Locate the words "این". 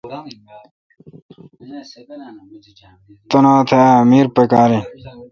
4.73-4.83